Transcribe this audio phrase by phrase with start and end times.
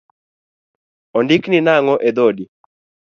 [1.21, 2.45] Ondikni nang’o edhodi?